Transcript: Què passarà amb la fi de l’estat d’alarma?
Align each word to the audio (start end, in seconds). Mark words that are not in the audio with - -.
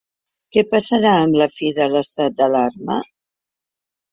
Què 0.55 0.61
passarà 0.69 1.11
amb 1.17 1.37
la 1.41 1.47
fi 1.57 1.69
de 1.81 1.87
l’estat 1.93 2.37
d’alarma? 2.41 2.99